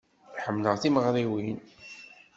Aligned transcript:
Ḥemmleɣ 0.45 0.75
timeɣriwin. 0.81 1.57